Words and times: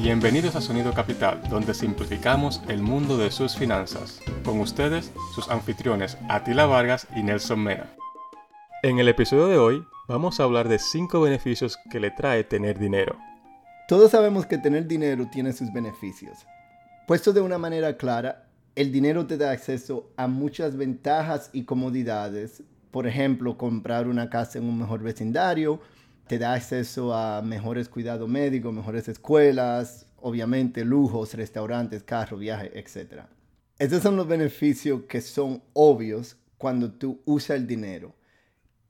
Bienvenidos 0.00 0.54
a 0.54 0.60
Sonido 0.60 0.94
Capital, 0.94 1.42
donde 1.50 1.74
simplificamos 1.74 2.62
el 2.68 2.82
mundo 2.82 3.18
de 3.18 3.32
sus 3.32 3.56
finanzas. 3.56 4.20
Con 4.44 4.60
ustedes, 4.60 5.12
sus 5.34 5.50
anfitriones 5.50 6.16
Atila 6.28 6.66
Vargas 6.66 7.08
y 7.16 7.24
Nelson 7.24 7.58
Mena. 7.58 7.90
En 8.84 9.00
el 9.00 9.08
episodio 9.08 9.48
de 9.48 9.58
hoy, 9.58 9.84
vamos 10.06 10.38
a 10.38 10.44
hablar 10.44 10.68
de 10.68 10.78
5 10.78 11.20
beneficios 11.20 11.76
que 11.90 11.98
le 11.98 12.12
trae 12.12 12.44
tener 12.44 12.78
dinero. 12.78 13.18
Todos 13.88 14.12
sabemos 14.12 14.46
que 14.46 14.56
tener 14.56 14.86
dinero 14.86 15.26
tiene 15.32 15.52
sus 15.52 15.72
beneficios. 15.72 16.46
Puesto 17.08 17.32
de 17.32 17.40
una 17.40 17.58
manera 17.58 17.96
clara, 17.96 18.46
el 18.76 18.92
dinero 18.92 19.26
te 19.26 19.36
da 19.36 19.50
acceso 19.50 20.12
a 20.16 20.28
muchas 20.28 20.76
ventajas 20.76 21.50
y 21.52 21.64
comodidades. 21.64 22.62
Por 22.92 23.08
ejemplo, 23.08 23.58
comprar 23.58 24.06
una 24.06 24.30
casa 24.30 24.58
en 24.58 24.64
un 24.64 24.78
mejor 24.78 25.02
vecindario, 25.02 25.80
te 26.28 26.38
da 26.38 26.54
acceso 26.54 27.14
a 27.14 27.42
mejores 27.42 27.88
cuidados 27.88 28.28
médicos, 28.28 28.72
mejores 28.72 29.08
escuelas, 29.08 30.06
obviamente 30.20 30.84
lujos, 30.84 31.34
restaurantes, 31.34 32.02
carros, 32.02 32.38
viajes, 32.38 32.70
etc. 32.74 33.22
Estos 33.78 34.02
son 34.02 34.16
los 34.16 34.28
beneficios 34.28 35.02
que 35.08 35.20
son 35.20 35.62
obvios 35.72 36.36
cuando 36.58 36.92
tú 36.92 37.20
usas 37.24 37.56
el 37.56 37.66
dinero. 37.66 38.14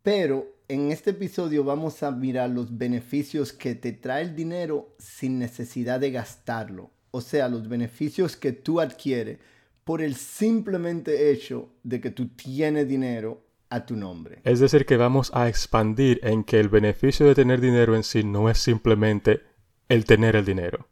Pero 0.02 0.46
en 0.68 0.90
este 0.90 1.10
episodio 1.10 1.64
vamos 1.64 2.02
a 2.02 2.10
mirar 2.10 2.50
los 2.50 2.76
beneficios 2.76 3.52
que 3.52 3.74
te 3.74 3.92
trae 3.92 4.22
el 4.22 4.34
dinero 4.34 4.94
sin 4.98 5.38
necesidad 5.38 6.00
de 6.00 6.10
gastarlo. 6.10 6.90
O 7.10 7.20
sea, 7.20 7.48
los 7.48 7.68
beneficios 7.68 8.36
que 8.36 8.52
tú 8.52 8.80
adquieres 8.80 9.38
por 9.84 10.02
el 10.02 10.16
simplemente 10.16 11.30
hecho 11.30 11.70
de 11.82 12.00
que 12.00 12.10
tú 12.10 12.28
tienes 12.28 12.86
dinero 12.86 13.47
a 13.70 13.84
tu 13.86 13.96
nombre. 13.96 14.40
Es 14.44 14.60
decir, 14.60 14.86
que 14.86 14.96
vamos 14.96 15.30
a 15.34 15.48
expandir 15.48 16.20
en 16.22 16.44
que 16.44 16.60
el 16.60 16.68
beneficio 16.68 17.26
de 17.26 17.34
tener 17.34 17.60
dinero 17.60 17.94
en 17.94 18.02
sí 18.02 18.24
no 18.24 18.48
es 18.48 18.58
simplemente 18.58 19.42
el 19.88 20.04
tener 20.04 20.36
el 20.36 20.44
dinero. 20.44 20.88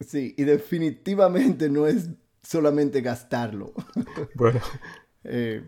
Sí, 0.00 0.34
y 0.36 0.44
definitivamente 0.44 1.68
no 1.68 1.86
es 1.86 2.08
solamente 2.42 3.00
gastarlo. 3.00 3.72
Bueno. 4.34 4.60
Eh, 5.24 5.62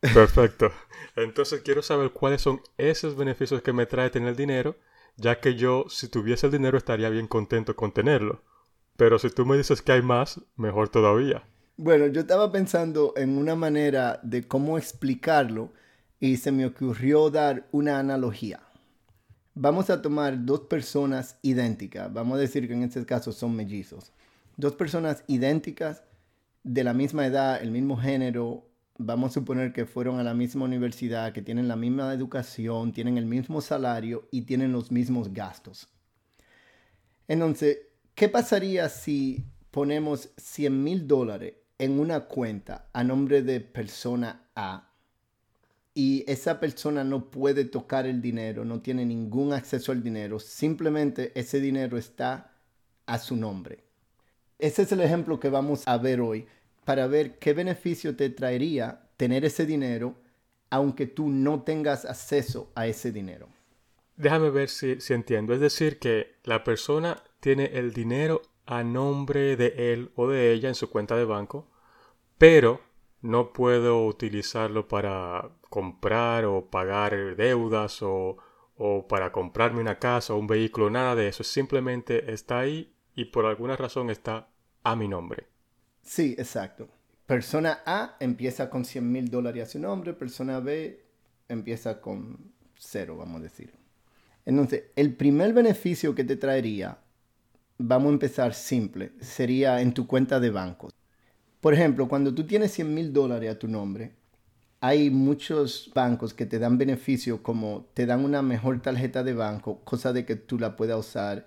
Perfecto. 0.00 0.70
Entonces 1.16 1.62
quiero 1.62 1.82
saber 1.82 2.10
cuáles 2.10 2.42
son 2.42 2.60
esos 2.76 3.16
beneficios 3.16 3.62
que 3.62 3.72
me 3.72 3.86
trae 3.86 4.10
tener 4.10 4.36
dinero, 4.36 4.76
ya 5.16 5.40
que 5.40 5.54
yo, 5.54 5.86
si 5.88 6.08
tuviese 6.08 6.46
el 6.46 6.52
dinero, 6.52 6.76
estaría 6.76 7.08
bien 7.08 7.26
contento 7.26 7.74
con 7.74 7.92
tenerlo. 7.92 8.42
Pero 8.96 9.18
si 9.18 9.30
tú 9.30 9.46
me 9.46 9.56
dices 9.56 9.82
que 9.82 9.92
hay 9.92 10.02
más, 10.02 10.40
mejor 10.56 10.88
todavía. 10.90 11.48
Bueno, 11.78 12.06
yo 12.06 12.22
estaba 12.22 12.50
pensando 12.50 13.12
en 13.18 13.36
una 13.36 13.54
manera 13.54 14.18
de 14.22 14.48
cómo 14.48 14.78
explicarlo 14.78 15.74
y 16.18 16.38
se 16.38 16.50
me 16.50 16.64
ocurrió 16.64 17.28
dar 17.28 17.68
una 17.70 17.98
analogía. 17.98 18.60
Vamos 19.54 19.90
a 19.90 20.00
tomar 20.00 20.46
dos 20.46 20.60
personas 20.60 21.38
idénticas, 21.42 22.10
vamos 22.10 22.38
a 22.38 22.40
decir 22.40 22.66
que 22.66 22.72
en 22.72 22.82
este 22.84 23.04
caso 23.04 23.30
son 23.30 23.54
mellizos. 23.54 24.10
Dos 24.56 24.74
personas 24.74 25.22
idénticas, 25.26 26.02
de 26.64 26.82
la 26.82 26.94
misma 26.94 27.26
edad, 27.26 27.62
el 27.62 27.70
mismo 27.72 27.98
género, 27.98 28.66
vamos 28.96 29.32
a 29.32 29.34
suponer 29.34 29.74
que 29.74 29.84
fueron 29.84 30.18
a 30.18 30.24
la 30.24 30.32
misma 30.32 30.64
universidad, 30.64 31.34
que 31.34 31.42
tienen 31.42 31.68
la 31.68 31.76
misma 31.76 32.14
educación, 32.14 32.92
tienen 32.92 33.18
el 33.18 33.26
mismo 33.26 33.60
salario 33.60 34.28
y 34.30 34.42
tienen 34.42 34.72
los 34.72 34.90
mismos 34.90 35.30
gastos. 35.34 35.88
Entonces, 37.28 37.80
¿qué 38.14 38.30
pasaría 38.30 38.88
si 38.88 39.44
ponemos 39.70 40.30
100 40.38 40.82
mil 40.82 41.06
dólares 41.06 41.65
en 41.78 41.98
una 41.98 42.20
cuenta 42.20 42.88
a 42.92 43.04
nombre 43.04 43.42
de 43.42 43.60
persona 43.60 44.48
A 44.54 44.90
y 45.94 46.24
esa 46.30 46.60
persona 46.60 47.04
no 47.04 47.30
puede 47.30 47.64
tocar 47.64 48.06
el 48.06 48.20
dinero, 48.20 48.64
no 48.64 48.80
tiene 48.80 49.06
ningún 49.06 49.52
acceso 49.52 49.92
al 49.92 50.02
dinero, 50.02 50.38
simplemente 50.38 51.32
ese 51.34 51.60
dinero 51.60 51.96
está 51.96 52.52
a 53.06 53.18
su 53.18 53.36
nombre. 53.36 53.84
Ese 54.58 54.82
es 54.82 54.92
el 54.92 55.00
ejemplo 55.00 55.40
que 55.40 55.48
vamos 55.48 55.82
a 55.86 55.96
ver 55.98 56.20
hoy 56.20 56.46
para 56.84 57.06
ver 57.06 57.38
qué 57.38 57.52
beneficio 57.52 58.16
te 58.16 58.30
traería 58.30 59.00
tener 59.16 59.44
ese 59.44 59.66
dinero 59.66 60.16
aunque 60.70 61.06
tú 61.06 61.28
no 61.28 61.62
tengas 61.62 62.04
acceso 62.04 62.70
a 62.74 62.86
ese 62.86 63.12
dinero. 63.12 63.48
Déjame 64.16 64.50
ver 64.50 64.68
si, 64.68 65.00
si 65.00 65.14
entiendo. 65.14 65.54
Es 65.54 65.60
decir, 65.60 65.98
que 65.98 66.36
la 66.44 66.64
persona 66.64 67.22
tiene 67.40 67.66
el 67.74 67.92
dinero 67.92 68.42
a 68.66 68.82
nombre 68.82 69.56
de 69.56 69.92
él 69.92 70.10
o 70.16 70.28
de 70.28 70.52
ella 70.52 70.68
en 70.68 70.74
su 70.74 70.90
cuenta 70.90 71.16
de 71.16 71.24
banco, 71.24 71.68
pero 72.38 72.80
no 73.22 73.52
puedo 73.52 74.06
utilizarlo 74.06 74.88
para 74.88 75.50
comprar 75.68 76.44
o 76.44 76.66
pagar 76.66 77.36
deudas 77.36 78.02
o, 78.02 78.36
o, 78.76 79.08
para 79.08 79.32
comprarme 79.32 79.80
una 79.80 79.98
casa 79.98 80.34
o 80.34 80.38
un 80.38 80.46
vehículo, 80.46 80.90
nada 80.90 81.14
de 81.14 81.28
eso. 81.28 81.44
Simplemente 81.44 82.32
está 82.32 82.60
ahí 82.60 82.92
y 83.14 83.26
por 83.26 83.46
alguna 83.46 83.76
razón 83.76 84.10
está 84.10 84.48
a 84.82 84.96
mi 84.96 85.08
nombre. 85.08 85.46
Sí, 86.02 86.34
exacto. 86.38 86.88
Persona 87.26 87.82
A 87.84 88.16
empieza 88.20 88.70
con 88.70 88.84
100 88.84 89.10
mil 89.10 89.30
dólares 89.30 89.62
a 89.64 89.72
su 89.72 89.78
nombre, 89.80 90.14
persona 90.14 90.60
B 90.60 91.04
empieza 91.48 92.00
con 92.00 92.52
cero, 92.76 93.16
vamos 93.16 93.40
a 93.40 93.44
decir. 93.44 93.72
Entonces, 94.44 94.84
el 94.94 95.16
primer 95.16 95.52
beneficio 95.52 96.14
que 96.14 96.22
te 96.22 96.36
traería 96.36 96.98
vamos 97.78 98.10
a 98.10 98.12
empezar 98.12 98.54
simple, 98.54 99.12
sería 99.20 99.80
en 99.80 99.92
tu 99.92 100.06
cuenta 100.06 100.40
de 100.40 100.50
banco. 100.50 100.90
Por 101.60 101.74
ejemplo, 101.74 102.08
cuando 102.08 102.34
tú 102.34 102.46
tienes 102.46 102.72
100 102.72 102.94
mil 102.94 103.12
dólares 103.12 103.50
a 103.50 103.58
tu 103.58 103.68
nombre, 103.68 104.12
hay 104.80 105.10
muchos 105.10 105.90
bancos 105.94 106.34
que 106.34 106.46
te 106.46 106.58
dan 106.58 106.78
beneficio 106.78 107.42
como 107.42 107.86
te 107.94 108.06
dan 108.06 108.24
una 108.24 108.42
mejor 108.42 108.80
tarjeta 108.82 109.24
de 109.24 109.34
banco, 109.34 109.80
cosa 109.84 110.12
de 110.12 110.24
que 110.24 110.36
tú 110.36 110.58
la 110.58 110.76
puedas 110.76 110.98
usar 110.98 111.46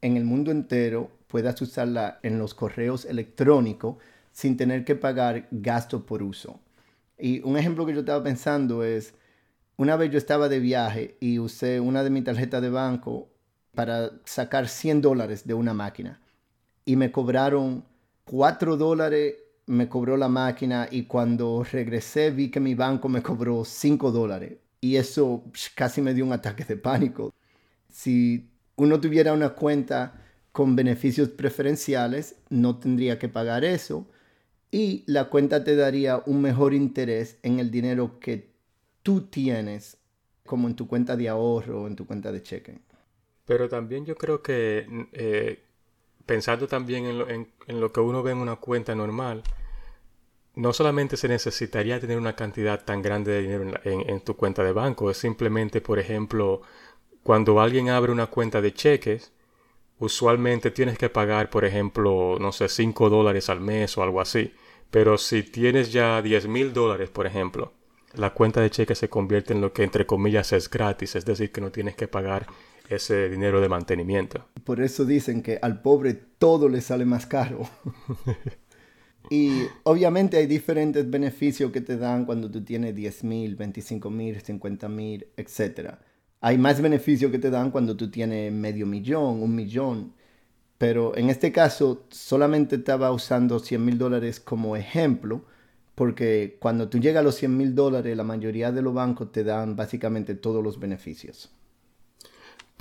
en 0.00 0.16
el 0.16 0.24
mundo 0.24 0.50
entero, 0.50 1.10
puedas 1.26 1.60
usarla 1.60 2.18
en 2.22 2.38
los 2.38 2.54
correos 2.54 3.04
electrónicos 3.04 3.96
sin 4.32 4.56
tener 4.56 4.84
que 4.84 4.96
pagar 4.96 5.48
gasto 5.50 6.06
por 6.06 6.22
uso. 6.22 6.60
Y 7.18 7.40
un 7.42 7.56
ejemplo 7.56 7.86
que 7.86 7.94
yo 7.94 8.00
estaba 8.00 8.22
pensando 8.22 8.84
es, 8.84 9.14
una 9.76 9.96
vez 9.96 10.10
yo 10.10 10.18
estaba 10.18 10.48
de 10.48 10.60
viaje 10.60 11.16
y 11.20 11.38
usé 11.38 11.80
una 11.80 12.02
de 12.02 12.10
mis 12.10 12.24
tarjetas 12.24 12.62
de 12.62 12.70
banco 12.70 13.31
para 13.74 14.12
sacar 14.24 14.68
100 14.68 15.00
dólares 15.00 15.46
de 15.46 15.54
una 15.54 15.74
máquina. 15.74 16.20
Y 16.84 16.96
me 16.96 17.12
cobraron 17.12 17.84
4 18.24 18.76
dólares, 18.76 19.36
me 19.66 19.88
cobró 19.88 20.16
la 20.16 20.28
máquina 20.28 20.88
y 20.90 21.04
cuando 21.04 21.64
regresé 21.64 22.30
vi 22.30 22.50
que 22.50 22.60
mi 22.60 22.74
banco 22.74 23.08
me 23.08 23.22
cobró 23.22 23.64
5 23.64 24.12
dólares. 24.12 24.58
Y 24.80 24.96
eso 24.96 25.44
casi 25.74 26.02
me 26.02 26.14
dio 26.14 26.24
un 26.24 26.32
ataque 26.32 26.64
de 26.64 26.76
pánico. 26.76 27.32
Si 27.88 28.50
uno 28.76 29.00
tuviera 29.00 29.32
una 29.32 29.50
cuenta 29.50 30.20
con 30.50 30.76
beneficios 30.76 31.28
preferenciales, 31.30 32.36
no 32.50 32.78
tendría 32.78 33.18
que 33.18 33.28
pagar 33.28 33.64
eso. 33.64 34.06
Y 34.70 35.04
la 35.06 35.26
cuenta 35.28 35.64
te 35.64 35.76
daría 35.76 36.22
un 36.26 36.40
mejor 36.40 36.74
interés 36.74 37.38
en 37.42 37.60
el 37.60 37.70
dinero 37.70 38.18
que 38.18 38.50
tú 39.02 39.22
tienes, 39.22 39.98
como 40.46 40.68
en 40.68 40.74
tu 40.74 40.88
cuenta 40.88 41.16
de 41.16 41.28
ahorro 41.28 41.82
o 41.82 41.86
en 41.86 41.96
tu 41.96 42.06
cuenta 42.06 42.32
de 42.32 42.42
cheque. 42.42 42.80
Pero 43.44 43.68
también 43.68 44.04
yo 44.04 44.16
creo 44.16 44.42
que 44.42 44.86
eh, 45.12 45.62
pensando 46.26 46.66
también 46.68 47.06
en 47.06 47.18
lo, 47.18 47.28
en, 47.28 47.48
lo, 47.80 47.92
que 47.92 48.00
uno 48.00 48.22
ve 48.22 48.32
en 48.32 48.38
una 48.38 48.56
cuenta 48.56 48.94
normal, 48.94 49.42
no 50.54 50.72
solamente 50.72 51.16
se 51.16 51.28
necesitaría 51.28 52.00
tener 52.00 52.18
una 52.18 52.36
cantidad 52.36 52.84
tan 52.84 53.02
grande 53.02 53.32
de 53.32 53.42
dinero 53.42 53.80
en, 53.84 54.10
en, 54.10 54.20
tu 54.20 54.36
cuenta 54.36 54.62
de 54.62 54.72
banco, 54.72 55.10
es 55.10 55.16
simplemente, 55.16 55.80
por 55.80 55.98
ejemplo, 55.98 56.62
cuando 57.22 57.60
alguien 57.60 57.88
abre 57.88 58.12
una 58.12 58.26
cuenta 58.26 58.60
de 58.60 58.74
cheques, 58.74 59.32
usualmente 59.98 60.70
tienes 60.70 60.98
que 60.98 61.08
pagar, 61.08 61.48
por 61.50 61.64
ejemplo, 61.64 62.36
no 62.40 62.52
sé, 62.52 62.68
5 62.68 63.08
dólares 63.08 63.48
al 63.48 63.60
mes 63.60 63.96
o 63.96 64.02
algo 64.02 64.20
así. 64.20 64.52
Pero 64.90 65.16
si 65.16 65.42
tienes 65.42 65.92
ya 65.92 66.20
10 66.20 66.48
mil 66.48 66.72
dólares, 66.72 67.08
por 67.10 67.26
ejemplo, 67.26 67.72
la 68.14 68.30
cuenta 68.30 68.60
de 68.60 68.70
cheques 68.70 68.98
se 68.98 69.08
convierte 69.08 69.54
en 69.54 69.60
lo 69.60 69.72
que 69.72 69.84
entre 69.84 70.06
comillas 70.06 70.52
es 70.52 70.68
gratis, 70.68 71.14
es 71.16 71.24
decir, 71.24 71.52
que 71.52 71.60
no 71.60 71.70
tienes 71.70 71.96
que 71.96 72.08
pagar 72.08 72.46
ese 72.88 73.28
dinero 73.28 73.60
de 73.60 73.68
mantenimiento. 73.68 74.46
Por 74.64 74.80
eso 74.80 75.04
dicen 75.04 75.42
que 75.42 75.58
al 75.60 75.82
pobre 75.82 76.14
todo 76.14 76.68
le 76.68 76.80
sale 76.80 77.04
más 77.04 77.26
caro. 77.26 77.68
y 79.30 79.62
obviamente 79.84 80.36
hay 80.36 80.46
diferentes 80.46 81.08
beneficios 81.08 81.72
que 81.72 81.80
te 81.80 81.96
dan 81.96 82.24
cuando 82.24 82.50
tú 82.50 82.62
tienes 82.64 82.94
10 82.94 83.24
mil, 83.24 83.56
25 83.56 84.10
mil, 84.10 84.40
50 84.40 84.88
mil, 84.88 85.26
etc. 85.36 85.94
Hay 86.40 86.58
más 86.58 86.80
beneficios 86.80 87.30
que 87.30 87.38
te 87.38 87.50
dan 87.50 87.70
cuando 87.70 87.96
tú 87.96 88.10
tienes 88.10 88.52
medio 88.52 88.86
millón, 88.86 89.42
un 89.42 89.54
millón. 89.54 90.12
Pero 90.78 91.16
en 91.16 91.30
este 91.30 91.52
caso 91.52 92.06
solamente 92.10 92.76
estaba 92.76 93.12
usando 93.12 93.58
100 93.58 93.84
mil 93.84 93.98
dólares 93.98 94.40
como 94.40 94.76
ejemplo 94.76 95.44
porque 95.94 96.56
cuando 96.58 96.88
tú 96.88 96.98
llegas 96.98 97.20
a 97.20 97.24
los 97.24 97.34
100 97.36 97.56
mil 97.56 97.74
dólares, 97.74 98.16
la 98.16 98.24
mayoría 98.24 98.72
de 98.72 98.82
los 98.82 98.94
bancos 98.94 99.30
te 99.30 99.44
dan 99.44 99.76
básicamente 99.76 100.34
todos 100.34 100.62
los 100.62 100.80
beneficios. 100.80 101.50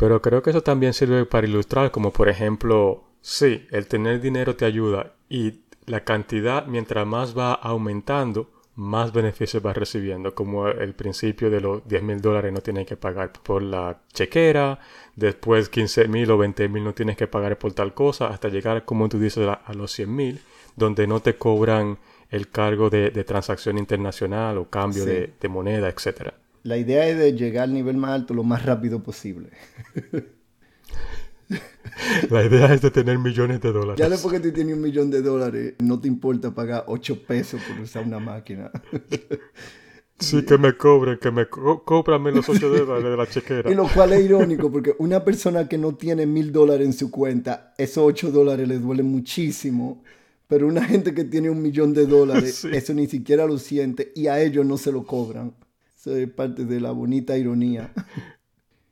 Pero 0.01 0.19
creo 0.19 0.41
que 0.41 0.49
eso 0.49 0.63
también 0.63 0.95
sirve 0.95 1.27
para 1.27 1.45
ilustrar, 1.45 1.91
como 1.91 2.11
por 2.11 2.27
ejemplo, 2.27 3.03
sí, 3.21 3.67
el 3.69 3.85
tener 3.85 4.19
dinero 4.19 4.55
te 4.55 4.65
ayuda 4.65 5.13
y 5.29 5.59
la 5.85 6.03
cantidad 6.03 6.65
mientras 6.65 7.05
más 7.05 7.37
va 7.37 7.53
aumentando, 7.53 8.49
más 8.73 9.13
beneficios 9.13 9.61
vas 9.61 9.77
recibiendo, 9.77 10.33
como 10.33 10.67
el 10.69 10.95
principio 10.95 11.51
de 11.51 11.61
los 11.61 11.87
10 11.87 12.01
mil 12.01 12.19
dólares 12.19 12.51
no 12.51 12.61
tienes 12.61 12.87
que 12.87 12.97
pagar 12.97 13.31
por 13.31 13.61
la 13.61 14.01
chequera, 14.11 14.79
después 15.15 15.69
15 15.69 16.07
mil 16.07 16.31
o 16.31 16.37
20 16.39 16.67
mil 16.67 16.83
no 16.83 16.95
tienes 16.95 17.15
que 17.15 17.27
pagar 17.27 17.59
por 17.59 17.73
tal 17.73 17.93
cosa, 17.93 18.29
hasta 18.29 18.49
llegar, 18.49 18.85
como 18.85 19.07
tú 19.07 19.19
dices, 19.19 19.47
a, 19.47 19.73
los 19.73 19.91
100 19.91 20.15
mil, 20.15 20.41
donde 20.75 21.05
no 21.05 21.19
te 21.19 21.35
cobran 21.35 21.99
el 22.31 22.49
cargo 22.49 22.89
de, 22.89 23.11
transacción 23.23 23.77
internacional 23.77 24.57
o 24.57 24.67
cambio 24.67 25.05
de, 25.05 25.31
de 25.39 25.47
moneda, 25.47 25.89
etc. 25.89 26.40
La 26.63 26.77
idea 26.77 27.07
es 27.07 27.17
de 27.17 27.33
llegar 27.33 27.63
al 27.63 27.73
nivel 27.73 27.97
más 27.97 28.11
alto 28.11 28.33
lo 28.33 28.43
más 28.43 28.65
rápido 28.65 29.01
posible. 29.01 29.49
La 32.29 32.45
idea 32.45 32.73
es 32.73 32.81
de 32.81 32.91
tener 32.91 33.17
millones 33.17 33.59
de 33.61 33.71
dólares. 33.71 33.99
Ya 33.99 34.09
después 34.09 34.33
que 34.33 34.39
tú 34.39 34.53
tienes 34.53 34.75
un 34.75 34.81
millón 34.81 35.09
de 35.09 35.21
dólares, 35.21 35.73
no 35.79 35.99
te 35.99 36.07
importa 36.07 36.53
pagar 36.53 36.85
8 36.87 37.23
pesos 37.27 37.61
por 37.67 37.79
usar 37.81 38.05
una 38.05 38.19
máquina. 38.19 38.71
Sí, 40.19 40.45
que 40.45 40.57
me 40.57 40.77
cobren, 40.77 41.17
que 41.17 41.31
me 41.31 41.47
cóbrame 41.47 42.31
los 42.31 42.47
8 42.47 42.69
dólares 42.69 43.03
de 43.03 43.17
la 43.17 43.27
chequera. 43.27 43.71
Y 43.71 43.73
lo 43.73 43.87
cual 43.87 44.13
es 44.13 44.23
irónico, 44.23 44.71
porque 44.71 44.95
una 44.99 45.25
persona 45.25 45.67
que 45.67 45.79
no 45.79 45.95
tiene 45.95 46.27
mil 46.27 46.51
dólares 46.51 46.85
en 46.85 46.93
su 46.93 47.09
cuenta, 47.09 47.73
esos 47.77 48.03
8 48.05 48.31
dólares 48.31 48.67
le 48.67 48.77
duelen 48.77 49.07
muchísimo. 49.07 50.03
Pero 50.47 50.67
una 50.67 50.83
gente 50.83 51.13
que 51.13 51.23
tiene 51.23 51.49
un 51.49 51.61
millón 51.61 51.93
de 51.93 52.05
dólares, 52.05 52.65
eso 52.65 52.93
ni 52.93 53.07
siquiera 53.07 53.47
lo 53.47 53.57
siente 53.57 54.11
y 54.15 54.27
a 54.27 54.41
ellos 54.41 54.65
no 54.65 54.77
se 54.77 54.91
lo 54.91 55.05
cobran. 55.05 55.53
Es 56.05 56.29
parte 56.31 56.65
de 56.65 56.79
la 56.79 56.91
bonita 56.91 57.37
ironía. 57.37 57.93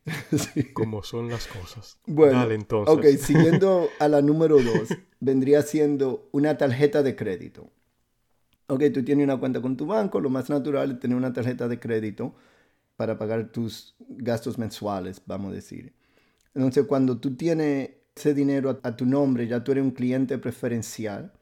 Como 0.73 1.03
son 1.03 1.29
las 1.29 1.47
cosas. 1.47 1.97
Bueno, 2.05 2.49
entonces. 2.51 2.95
Ok, 2.95 3.05
siguiendo 3.19 3.89
a 3.99 4.07
la 4.07 4.21
número 4.21 4.61
dos, 4.61 4.89
vendría 5.19 5.61
siendo 5.61 6.29
una 6.31 6.57
tarjeta 6.57 7.03
de 7.03 7.15
crédito. 7.15 7.69
Ok, 8.67 8.83
tú 8.93 9.03
tienes 9.03 9.23
una 9.23 9.37
cuenta 9.37 9.61
con 9.61 9.75
tu 9.75 9.85
banco, 9.87 10.19
lo 10.19 10.29
más 10.29 10.49
natural 10.49 10.91
es 10.91 10.99
tener 10.99 11.17
una 11.17 11.33
tarjeta 11.33 11.67
de 11.67 11.79
crédito 11.79 12.35
para 12.95 13.17
pagar 13.17 13.51
tus 13.51 13.95
gastos 13.99 14.57
mensuales, 14.57 15.21
vamos 15.25 15.51
a 15.51 15.55
decir. 15.55 15.93
Entonces, 16.53 16.85
cuando 16.85 17.17
tú 17.19 17.35
tienes 17.35 17.91
ese 18.15 18.33
dinero 18.33 18.79
a, 18.83 18.95
tu 18.95 19.05
nombre, 19.05 19.47
ya 19.47 19.63
tú 19.63 19.71
eres 19.71 19.83
un 19.83 19.91
cliente 19.91 20.37
preferencial, 20.37 21.33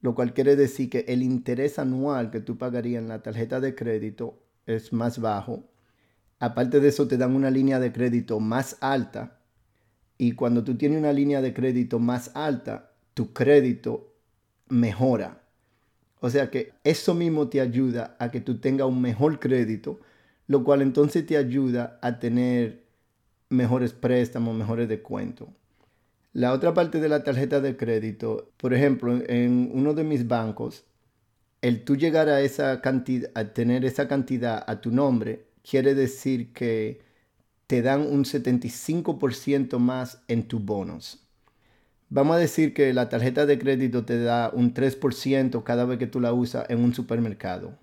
lo 0.00 0.14
cual 0.14 0.32
quiere 0.32 0.56
decir 0.56 0.88
que 0.88 1.04
el 1.08 1.22
interés 1.22 1.78
anual 1.78 2.30
que 2.30 2.40
tú 2.40 2.56
pagarías 2.56 3.02
en 3.02 3.08
la 3.08 3.22
tarjeta 3.22 3.60
de 3.60 3.74
crédito 3.74 4.38
es 4.70 4.92
más 4.92 5.20
bajo 5.20 5.70
Aparte 6.40 6.80
de 6.80 6.88
eso, 6.88 7.06
te 7.06 7.18
dan 7.18 7.36
una 7.36 7.50
línea 7.50 7.78
de 7.78 7.92
crédito 7.92 8.40
más 8.40 8.78
alta. 8.80 9.38
Y 10.16 10.32
cuando 10.32 10.64
tú 10.64 10.74
tienes 10.74 10.98
una 10.98 11.12
línea 11.12 11.42
de 11.42 11.52
crédito 11.52 11.98
más 11.98 12.34
alta, 12.34 12.92
tu 13.12 13.34
crédito 13.34 14.14
mejora. 14.68 15.42
O 16.20 16.30
sea 16.30 16.50
que 16.50 16.72
eso 16.82 17.14
mismo 17.14 17.48
te 17.48 17.60
ayuda 17.60 18.16
a 18.18 18.30
que 18.30 18.40
tú 18.40 18.58
tengas 18.58 18.88
un 18.88 19.02
mejor 19.02 19.38
crédito, 19.38 20.00
lo 20.46 20.64
cual 20.64 20.80
entonces 20.80 21.26
te 21.26 21.36
ayuda 21.36 21.98
a 22.00 22.18
tener 22.18 22.84
mejores 23.50 23.92
préstamos, 23.92 24.56
mejores 24.56 24.88
descuentos. 24.88 25.48
La 26.32 26.52
otra 26.52 26.72
parte 26.72 27.00
de 27.00 27.08
la 27.10 27.22
tarjeta 27.22 27.60
de 27.60 27.76
crédito, 27.76 28.50
por 28.56 28.72
ejemplo, 28.72 29.20
en 29.26 29.70
uno 29.74 29.92
de 29.92 30.04
mis 30.04 30.26
bancos, 30.26 30.84
el 31.62 31.84
tú 31.84 31.96
llegar 31.96 32.28
a 32.28 32.40
esa 32.40 32.80
cantidad, 32.80 33.30
a 33.34 33.44
tener 33.44 33.84
esa 33.84 34.08
cantidad 34.08 34.64
a 34.66 34.80
tu 34.80 34.90
nombre, 34.90 35.46
quiere 35.62 35.94
decir 35.94 36.52
que 36.52 37.00
te 37.66 37.82
dan 37.82 38.00
un 38.02 38.24
75% 38.24 39.78
más 39.78 40.22
en 40.28 40.48
tu 40.48 40.58
bonos. 40.58 41.26
Vamos 42.08 42.36
a 42.36 42.40
decir 42.40 42.74
que 42.74 42.92
la 42.92 43.08
tarjeta 43.08 43.46
de 43.46 43.58
crédito 43.58 44.04
te 44.04 44.20
da 44.20 44.50
un 44.52 44.74
3% 44.74 45.62
cada 45.62 45.84
vez 45.84 45.98
que 45.98 46.08
tú 46.08 46.18
la 46.20 46.32
usas 46.32 46.68
en 46.68 46.80
un 46.82 46.92
supermercado. 46.92 47.78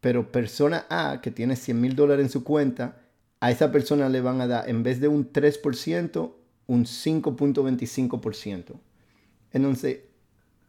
Pero 0.00 0.30
persona 0.30 0.86
A 0.88 1.20
que 1.20 1.32
tiene 1.32 1.56
100 1.56 1.80
mil 1.80 1.96
dólares 1.96 2.26
en 2.26 2.30
su 2.30 2.44
cuenta, 2.44 3.00
a 3.40 3.50
esa 3.50 3.72
persona 3.72 4.08
le 4.08 4.20
van 4.20 4.40
a 4.40 4.46
dar 4.46 4.70
en 4.70 4.84
vez 4.84 5.00
de 5.00 5.08
un 5.08 5.32
3%, 5.32 6.32
un 6.66 6.84
5.25%. 6.84 8.80
Entonces, 9.50 9.98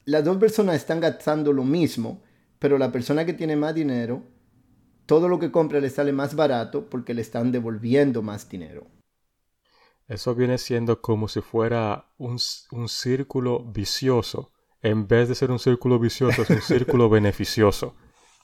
las 0.05 0.23
dos 0.23 0.37
personas 0.37 0.75
están 0.75 0.99
gastando 0.99 1.51
lo 1.51 1.63
mismo, 1.63 2.23
pero 2.59 2.77
la 2.77 2.91
persona 2.91 3.25
que 3.25 3.33
tiene 3.33 3.55
más 3.55 3.75
dinero 3.75 4.23
todo 5.05 5.27
lo 5.27 5.39
que 5.39 5.51
compra 5.51 5.79
le 5.79 5.89
sale 5.89 6.11
más 6.11 6.35
barato 6.35 6.89
porque 6.89 7.13
le 7.13 7.21
están 7.21 7.51
devolviendo 7.51 8.21
más 8.21 8.49
dinero. 8.49 8.87
Eso 10.07 10.35
viene 10.35 10.57
siendo 10.57 11.01
como 11.01 11.27
si 11.27 11.41
fuera 11.41 12.11
un, 12.17 12.39
círculo 12.39 13.63
vicioso. 13.63 14.51
En 14.81 15.07
vez 15.07 15.29
de 15.29 15.35
ser 15.35 15.51
un 15.51 15.59
círculo 15.59 15.97
vicioso, 15.99 16.43
es 16.43 16.49
un 16.49 16.61
círculo 16.61 17.09
beneficioso. 17.09 17.95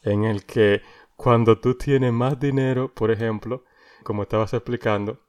En 0.02 0.24
el 0.24 0.46
que 0.46 0.82
cuando 1.16 1.60
tú 1.60 1.76
tienes 1.76 2.12
más 2.12 2.40
dinero, 2.40 2.94
por 2.94 3.12
ejemplo, 3.12 3.64
como 4.04 4.24
estabas 4.24 4.54
explicando, 4.54 5.20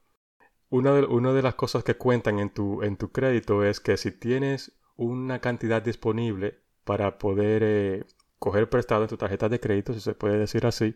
una 0.69 0.93
de, 0.93 1.05
una 1.05 1.33
de 1.33 1.43
las 1.43 1.53
cosas 1.53 1.83
que 1.83 1.95
cuentan 1.95 2.39
en 2.39 2.51
tu, 2.51 2.81
en 2.81 2.97
tu 2.97 3.11
crédito 3.11 3.63
es 3.63 3.79
que 3.79 3.95
si 3.97 4.11
tienes 4.11 4.71
una 4.95 5.39
cantidad 5.39 5.81
disponible 5.81 6.59
para 6.83 7.17
poder 7.17 7.63
eh, 7.63 8.05
coger 8.39 8.69
prestado 8.69 9.03
en 9.03 9.09
tu 9.09 9.17
tarjeta 9.17 9.49
de 9.49 9.59
crédito, 9.59 9.93
si 9.93 9.99
se 9.99 10.13
puede 10.13 10.37
decir 10.37 10.65
así, 10.65 10.95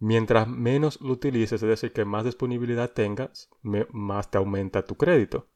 Mientras 0.00 0.46
menos 0.46 1.00
lo 1.00 1.12
utilices, 1.12 1.62
es 1.62 1.68
decir, 1.68 1.92
que 1.92 2.04
más 2.04 2.24
disponibilidad 2.24 2.92
tengas, 2.92 3.50
más 3.62 4.30
te 4.30 4.38
aumenta 4.38 4.84
tu 4.84 4.94
crédito. 4.94 5.48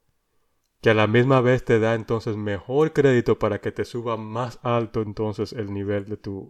Que 0.81 0.91
a 0.91 0.95
la 0.95 1.07
misma 1.07 1.41
vez 1.41 1.65
te 1.65 1.79
da 1.79 1.95
entonces 1.95 2.37
mejor 2.37 2.93
crédito 2.93 3.39
para 3.39 3.61
que 3.61 3.71
te 3.71 3.85
suba 3.85 4.17
más 4.17 4.59
alto 4.63 5.01
entonces 5.01 5.53
el 5.53 5.73
nivel 5.73 6.07
de 6.07 6.17
tu, 6.17 6.49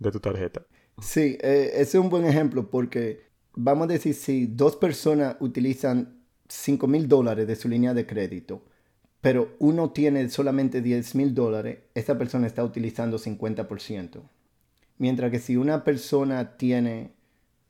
de 0.00 0.10
tu 0.10 0.18
tarjeta. 0.18 0.66
Sí, 1.00 1.38
eh, 1.40 1.70
ese 1.74 1.98
es 1.98 2.02
un 2.02 2.10
buen 2.10 2.24
ejemplo 2.24 2.68
porque 2.70 3.20
vamos 3.54 3.84
a 3.84 3.92
decir 3.92 4.14
si 4.14 4.46
dos 4.46 4.74
personas 4.74 5.36
utilizan 5.38 6.24
5 6.48 6.88
mil 6.88 7.06
dólares 7.06 7.46
de 7.46 7.54
su 7.54 7.68
línea 7.68 7.94
de 7.94 8.04
crédito, 8.04 8.64
pero 9.20 9.54
uno 9.58 9.90
tiene 9.90 10.28
solamente 10.28 10.80
10 10.80 11.14
mil 11.14 11.34
dólares, 11.34 11.78
esa 11.94 12.16
persona 12.18 12.46
está 12.46 12.64
utilizando 12.64 13.18
50%. 13.18 14.20
Mientras 14.98 15.30
que 15.30 15.38
si 15.38 15.56
una 15.56 15.84
persona 15.84 16.56
tiene 16.56 17.12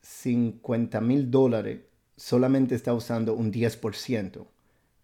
50 0.03 1.01
mil 1.01 1.31
dólares, 1.31 1.81
solamente 2.17 2.75
está 2.75 2.95
usando 2.95 3.35
un 3.35 3.53
10%. 3.53 4.47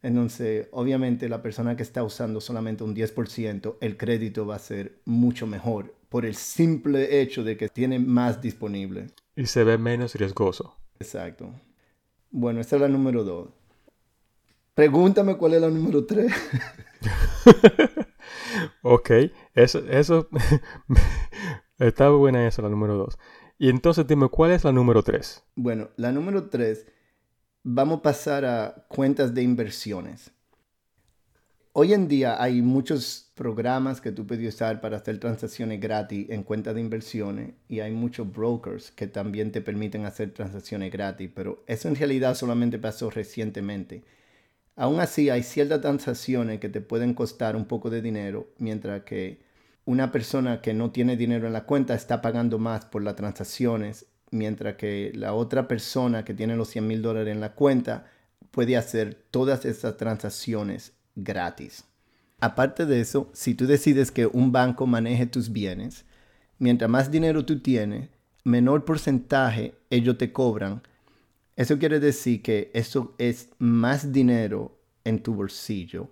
Entonces, 0.03 0.69
obviamente 0.73 1.29
la 1.31 1.41
persona 1.41 1.77
que 1.77 1.83
está 1.83 2.03
usando 2.03 2.41
solamente 2.41 2.85
un 2.85 2.95
10%, 2.95 3.77
el 3.81 3.97
crédito 3.97 4.47
va 4.47 4.57
a 4.57 4.59
ser 4.59 5.01
mucho 5.07 5.47
mejor 5.47 5.95
por 6.11 6.27
el 6.27 6.35
simple 6.35 7.21
hecho 7.21 7.43
de 7.43 7.57
que 7.57 7.69
tiene 7.69 7.99
más 7.99 8.43
disponible. 8.43 9.07
Y 9.35 9.47
se 9.47 9.65
ve 9.65 9.79
menos 9.79 10.15
riesgoso. 10.15 10.77
Exacto. 11.01 11.51
Bueno, 12.31 12.61
esta 12.61 12.77
es 12.77 12.83
la 12.83 12.89
número 12.89 13.25
2. 13.25 13.49
Pregúntame 14.75 15.37
cuál 15.37 15.55
es 15.55 15.61
la 15.61 15.71
número 15.71 16.05
3. 16.05 16.33
ok, 18.83 19.11
eso, 19.55 19.79
eso 19.89 20.29
está 21.79 22.11
buena 22.11 22.47
esa, 22.47 22.63
la 22.63 22.69
número 22.69 22.97
2. 22.97 23.19
Y 23.59 23.69
entonces 23.69 24.07
dime, 24.07 24.29
¿cuál 24.29 24.51
es 24.51 24.65
la 24.65 24.73
número 24.73 25.03
3? 25.03 25.45
Bueno, 25.55 25.91
la 25.97 26.11
número 26.11 26.49
3, 26.49 26.87
vamos 27.63 27.99
a 27.99 28.03
pasar 28.03 28.45
a 28.45 28.87
cuentas 28.89 29.33
de 29.33 29.43
inversiones. 29.43 30.33
Hoy 31.73 31.93
en 31.93 32.09
día 32.09 32.41
hay 32.43 32.63
muchos 32.63 33.33
programas 33.35 34.01
que 34.01 34.13
tú 34.13 34.27
puedes 34.27 34.55
usar 34.55 34.81
para 34.81 34.97
hacer 34.97 35.19
transacciones 35.19 35.81
gratis 35.81 36.31
en 36.31 36.45
cuentas 36.45 36.75
de 36.75 36.81
inversiones 36.81 37.55
y 37.69 37.81
hay 37.81 37.93
muchos 37.93 38.33
brokers 38.33 38.93
que 38.93 39.07
también 39.07 39.51
te 39.51 39.61
permiten 39.61 40.05
hacer 40.05 40.33
transacciones 40.33 40.93
gratis, 40.93 41.31
pero 41.35 41.65
eso 41.67 41.89
en 41.89 41.97
realidad 41.97 42.35
solamente 42.35 42.79
pasó 42.79 43.11
recientemente. 43.11 44.05
Aún 44.77 45.01
así 45.01 45.31
hay 45.31 45.43
ciertas 45.43 45.81
transacciones 45.81 46.59
que 46.61 46.69
te 46.69 46.81
pueden 46.81 47.15
costar 47.15 47.55
un 47.57 47.65
poco 47.65 47.91
de 47.91 48.03
dinero, 48.03 48.49
mientras 48.59 49.03
que 49.05 49.41
una 49.85 50.11
persona 50.11 50.61
que 50.61 50.75
no 50.75 50.91
tiene 50.91 51.17
dinero 51.17 51.47
en 51.47 51.53
la 51.53 51.65
cuenta 51.65 51.95
está 51.95 52.21
pagando 52.23 52.59
más 52.59 52.85
por 52.87 53.03
las 53.03 53.17
transacciones, 53.17 54.07
mientras 54.31 54.77
que 54.77 55.13
la 55.15 55.35
otra 55.35 55.69
persona 55.69 56.25
que 56.25 56.35
tiene 56.35 56.57
los 56.57 56.69
100 56.69 56.87
mil 56.87 57.03
dólares 57.03 57.33
en 57.33 57.41
la 57.41 57.55
cuenta 57.55 58.07
puede 58.51 58.77
hacer 58.77 59.15
todas 59.31 59.65
esas 59.65 59.97
transacciones 59.97 60.93
gratis. 61.15 61.85
Aparte 62.41 62.85
de 62.87 63.01
eso, 63.01 63.31
si 63.33 63.55
tú 63.55 63.67
decides 63.67 64.11
que 64.11 64.27
un 64.27 64.53
banco 64.53 64.87
maneje 64.87 65.27
tus 65.27 65.53
bienes, 65.53 66.05
mientras 66.59 66.91
más 66.91 67.11
dinero 67.11 67.45
tú 67.45 67.61
tienes, 67.61 68.09
menor 68.43 68.85
porcentaje 68.85 69.75
ellos 69.91 70.19
te 70.19 70.33
cobran. 70.33 70.83
Eso 71.57 71.79
quiere 71.79 72.01
decir 72.01 72.43
que 72.43 72.71
eso 72.75 73.15
es 73.19 73.51
más 73.59 74.13
dinero 74.13 74.79
en 75.05 75.23
tu 75.23 75.35
bolsillo 75.35 76.11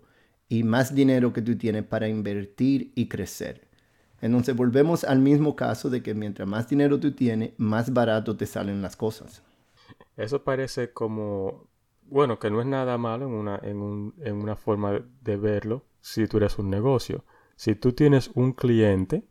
y 0.48 0.62
más 0.62 0.94
dinero 0.94 1.32
que 1.32 1.42
tú 1.42 1.56
tienes 1.56 1.84
para 1.84 2.08
invertir 2.08 2.92
y 2.94 3.08
crecer. 3.08 3.68
Entonces 4.20 4.54
volvemos 4.54 5.02
al 5.02 5.18
mismo 5.18 5.56
caso 5.56 5.90
de 5.90 6.02
que 6.02 6.14
mientras 6.14 6.48
más 6.48 6.68
dinero 6.68 7.00
tú 7.00 7.12
tienes, 7.12 7.52
más 7.58 7.92
barato 7.92 8.36
te 8.36 8.46
salen 8.46 8.80
las 8.80 8.94
cosas. 8.96 9.42
Eso 10.16 10.44
parece 10.44 10.92
como, 10.92 11.66
bueno, 12.08 12.38
que 12.38 12.50
no 12.50 12.60
es 12.60 12.66
nada 12.66 12.96
malo 12.98 13.26
en 13.26 13.32
una, 13.32 13.58
en, 13.62 13.78
un, 13.78 14.14
en 14.20 14.36
una 14.36 14.54
forma 14.54 15.00
de 15.22 15.36
verlo 15.36 15.84
si 16.00 16.28
tú 16.28 16.36
eres 16.36 16.58
un 16.58 16.70
negocio. 16.70 17.24
Si 17.56 17.74
tú 17.74 17.92
tienes 17.92 18.30
un 18.34 18.52
cliente 18.52 19.24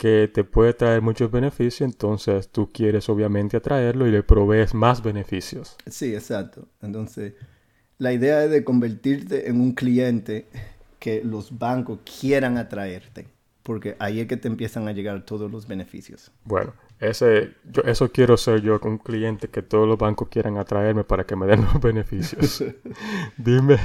que 0.00 0.30
te 0.32 0.44
puede 0.44 0.72
traer 0.72 1.02
muchos 1.02 1.30
beneficios, 1.30 1.82
entonces 1.82 2.48
tú 2.48 2.70
quieres 2.72 3.10
obviamente 3.10 3.58
atraerlo 3.58 4.06
y 4.06 4.10
le 4.10 4.22
provees 4.22 4.72
más 4.72 5.02
beneficios. 5.02 5.76
Sí, 5.86 6.14
exacto. 6.14 6.66
Entonces, 6.80 7.34
la 7.98 8.10
idea 8.14 8.42
es 8.42 8.50
de 8.50 8.64
convertirte 8.64 9.50
en 9.50 9.60
un 9.60 9.74
cliente 9.74 10.48
que 10.98 11.22
los 11.22 11.58
bancos 11.58 11.98
quieran 12.18 12.56
atraerte, 12.56 13.28
porque 13.62 13.96
ahí 13.98 14.20
es 14.20 14.26
que 14.26 14.38
te 14.38 14.48
empiezan 14.48 14.88
a 14.88 14.92
llegar 14.92 15.26
todos 15.26 15.50
los 15.50 15.68
beneficios. 15.68 16.32
Bueno, 16.44 16.72
ese, 16.98 17.56
yo, 17.70 17.82
eso 17.82 18.10
quiero 18.10 18.38
ser 18.38 18.62
yo, 18.62 18.80
un 18.82 18.96
cliente 18.96 19.48
que 19.48 19.60
todos 19.60 19.86
los 19.86 19.98
bancos 19.98 20.28
quieran 20.30 20.56
atraerme 20.56 21.04
para 21.04 21.24
que 21.24 21.36
me 21.36 21.46
den 21.46 21.60
los 21.60 21.78
beneficios. 21.82 22.64
dime, 23.36 23.76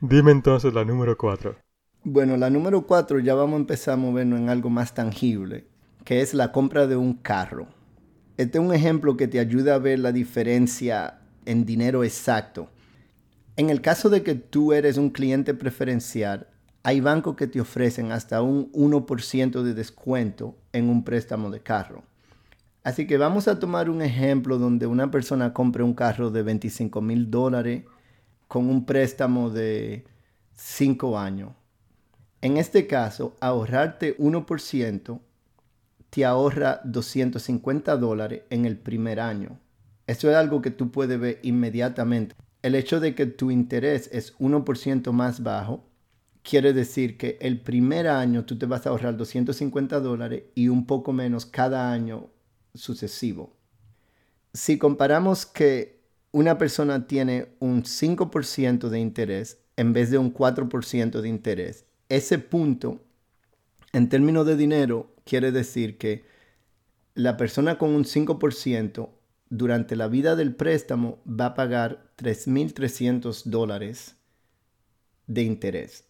dime 0.00 0.30
entonces 0.30 0.72
la 0.72 0.82
número 0.82 1.14
cuatro. 1.18 1.56
Bueno, 2.04 2.36
la 2.36 2.50
número 2.50 2.84
cuatro 2.84 3.20
ya 3.20 3.36
vamos 3.36 3.54
a 3.54 3.60
empezar 3.60 3.94
a 3.94 3.96
movernos 3.96 4.40
en 4.40 4.48
algo 4.48 4.68
más 4.68 4.92
tangible, 4.92 5.66
que 6.04 6.20
es 6.20 6.34
la 6.34 6.50
compra 6.50 6.88
de 6.88 6.96
un 6.96 7.14
carro. 7.14 7.68
Este 8.36 8.58
es 8.58 8.64
un 8.64 8.74
ejemplo 8.74 9.16
que 9.16 9.28
te 9.28 9.38
ayuda 9.38 9.76
a 9.76 9.78
ver 9.78 10.00
la 10.00 10.10
diferencia 10.10 11.20
en 11.46 11.64
dinero 11.64 12.02
exacto. 12.02 12.70
En 13.54 13.70
el 13.70 13.80
caso 13.80 14.10
de 14.10 14.24
que 14.24 14.34
tú 14.34 14.72
eres 14.72 14.96
un 14.96 15.10
cliente 15.10 15.54
preferencial, 15.54 16.48
hay 16.82 17.00
bancos 17.00 17.36
que 17.36 17.46
te 17.46 17.60
ofrecen 17.60 18.10
hasta 18.10 18.42
un 18.42 18.72
1% 18.72 19.62
de 19.62 19.72
descuento 19.72 20.56
en 20.72 20.88
un 20.88 21.04
préstamo 21.04 21.50
de 21.50 21.60
carro. 21.60 22.02
Así 22.82 23.06
que 23.06 23.16
vamos 23.16 23.46
a 23.46 23.60
tomar 23.60 23.88
un 23.88 24.02
ejemplo 24.02 24.58
donde 24.58 24.88
una 24.88 25.12
persona 25.12 25.52
compre 25.52 25.84
un 25.84 25.94
carro 25.94 26.32
de 26.32 26.42
25 26.42 27.00
mil 27.00 27.30
dólares 27.30 27.84
con 28.48 28.68
un 28.68 28.86
préstamo 28.86 29.50
de 29.50 30.04
5 30.56 31.16
años 31.16 31.52
en 32.42 32.56
este 32.56 32.88
caso, 32.88 33.36
ahorrarte 33.38 34.18
1% 34.18 35.20
te 36.10 36.24
ahorra 36.24 36.80
250 36.84 37.96
dólares 37.96 38.42
en 38.50 38.66
el 38.66 38.76
primer 38.76 39.20
año. 39.20 39.60
Eso 40.08 40.28
es 40.28 40.36
algo 40.36 40.60
que 40.60 40.72
tú 40.72 40.90
puedes 40.90 41.18
ver 41.20 41.38
inmediatamente. 41.42 42.34
El 42.62 42.74
hecho 42.74 42.98
de 42.98 43.14
que 43.14 43.26
tu 43.26 43.52
interés 43.52 44.10
es 44.12 44.36
1% 44.38 45.12
más 45.12 45.44
bajo 45.44 45.84
quiere 46.42 46.72
decir 46.72 47.16
que 47.16 47.38
el 47.40 47.60
primer 47.60 48.08
año 48.08 48.44
tú 48.44 48.58
te 48.58 48.66
vas 48.66 48.86
a 48.86 48.90
ahorrar 48.90 49.16
250 49.16 50.00
dólares 50.00 50.42
y 50.56 50.66
un 50.66 50.84
poco 50.84 51.12
menos 51.12 51.46
cada 51.46 51.92
año 51.92 52.28
sucesivo. 52.74 53.56
Si 54.52 54.78
comparamos 54.78 55.46
que 55.46 56.02
una 56.32 56.58
persona 56.58 57.06
tiene 57.06 57.54
un 57.60 57.84
5% 57.84 58.88
de 58.88 58.98
interés 58.98 59.58
en 59.76 59.92
vez 59.92 60.10
de 60.10 60.18
un 60.18 60.34
4% 60.34 61.20
de 61.20 61.28
interés 61.28 61.86
ese 62.16 62.38
punto, 62.38 63.00
en 63.94 64.10
términos 64.10 64.46
de 64.46 64.54
dinero, 64.56 65.14
quiere 65.24 65.50
decir 65.50 65.96
que 65.96 66.24
la 67.14 67.38
persona 67.38 67.78
con 67.78 67.94
un 67.94 68.04
5% 68.04 69.08
durante 69.48 69.96
la 69.96 70.08
vida 70.08 70.36
del 70.36 70.54
préstamo 70.54 71.22
va 71.26 71.46
a 71.46 71.54
pagar 71.54 72.12
3.300 72.18 73.44
dólares 73.44 74.16
de 75.26 75.42
interés, 75.42 76.04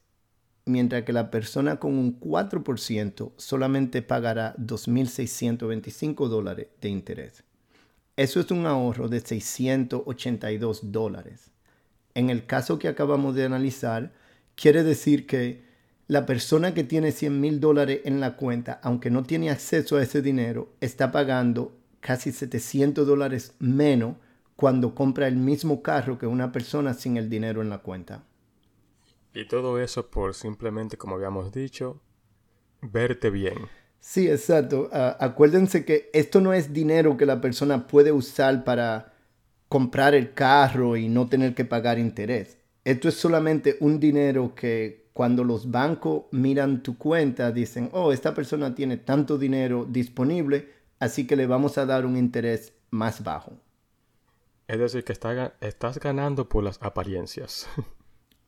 mientras 0.65 1.05
que 1.05 1.13
la 1.13 1.31
persona 1.31 1.77
con 1.77 1.97
un 1.97 2.19
4% 2.19 3.33
solamente 3.37 4.03
pagará 4.03 4.57
2.625 4.57 6.27
dólares 6.27 6.67
de 6.81 6.89
interés. 6.89 7.45
Eso 8.17 8.41
es 8.41 8.51
un 8.51 8.67
ahorro 8.67 9.09
de 9.09 9.21
682 9.21 10.91
dólares. 10.91 11.53
En 12.15 12.29
el 12.29 12.45
caso 12.45 12.81
que 12.81 12.89
acabamos 12.89 13.37
de 13.37 13.45
analizar, 13.45 14.13
quiere 14.57 14.83
decir 14.83 15.29
que 15.29 15.72
la 16.09 16.27
persona 16.27 16.75
que 16.75 16.85
tiene 16.85 17.13
100 17.13 17.41
mil 17.41 17.61
dólares 17.61 18.01
en 18.05 18.21
la 18.21 18.37
cuenta, 18.37 18.81
aunque 18.83 19.11
no 19.11 19.23
tiene 19.23 19.51
acceso 19.51 19.97
a 19.97 20.03
ese 20.03 20.23
dinero, 20.23 20.69
está 20.81 21.13
pagando 21.13 21.77
casi 22.01 22.33
700 22.33 23.07
dólares 23.07 23.55
menos 23.59 24.17
cuando 24.57 24.95
compra 24.95 25.29
el 25.29 25.37
mismo 25.37 25.83
carro 25.83 26.19
que 26.19 26.27
una 26.27 26.53
persona 26.53 26.95
sin 26.95 27.17
el 27.17 27.31
dinero 27.31 27.63
en 27.63 27.71
la 27.71 27.79
cuenta. 27.79 28.25
Y 29.35 29.47
todo 29.47 29.81
eso 29.81 30.09
por 30.09 30.35
simplemente, 30.35 30.97
como 30.97 31.17
habíamos 31.17 31.53
dicho, 31.53 32.01
verte 32.83 33.31
bien. 33.31 33.55
Sí, 34.01 34.29
exacto. 34.29 34.91
acuérdense 34.93 35.85
que 35.85 36.11
esto 36.13 36.41
no 36.41 36.53
es 36.53 36.73
dinero 36.73 37.17
que 37.17 37.25
la 37.25 37.41
persona 37.41 37.87
puede 37.87 38.13
usar 38.13 38.65
para 38.65 39.15
comprar 39.69 40.15
el 40.15 40.35
carro 40.35 40.97
y 40.97 41.09
no 41.09 41.29
tener 41.29 41.55
que 41.55 41.65
pagar 41.65 41.99
interés. 41.99 42.59
Esto 42.85 43.09
es 43.09 43.15
solamente 43.15 43.77
un 43.81 44.01
dinero 44.01 44.55
que 44.55 45.02
cuando 45.13 45.45
los 45.45 45.71
bancos 45.71 46.25
miran 46.31 46.83
tu 46.83 46.97
cuenta, 46.97 47.53
dicen, 47.53 47.91
oh, 47.93 48.13
esta 48.13 48.35
persona 48.35 48.75
tiene 48.75 48.97
tanto 48.97 49.39
dinero 49.39 49.87
disponible, 49.89 50.69
así 50.99 51.27
que 51.27 51.37
le 51.37 51.47
vamos 51.47 51.79
a 51.79 51.87
dar 51.87 52.07
un 52.07 52.17
interés 52.17 52.73
más 52.91 53.23
bajo. 53.23 53.53
Es 54.69 54.79
decir, 54.79 55.05
que 55.05 55.13
estás 55.13 55.99
ganando 55.99 56.49
por 56.49 56.65
las 56.65 56.79
apariencias. 56.83 57.69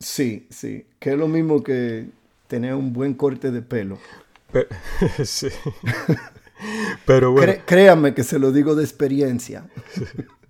Sí, 0.01 0.49
sí, 0.51 0.87
que 0.99 1.13
es 1.13 1.17
lo 1.17 1.29
mismo 1.29 1.63
que 1.63 2.11
tener 2.49 2.75
un 2.75 2.93
buen 2.93 3.15
corte 3.15 3.51
de 3.51 3.63
pelo. 3.63 3.97
sí. 5.25 5.49
Pero 7.07 7.33
bueno. 7.33 7.55
créanme 7.65 8.13
que 8.13 8.25
se 8.25 8.39
lo 8.39 8.53
digo 8.53 8.75
de 8.75 8.85
experiencia. 8.85 9.69